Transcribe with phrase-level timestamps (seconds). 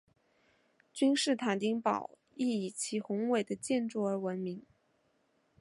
[0.91, 4.65] 君士坦丁堡亦以其宏伟的建筑而闻名。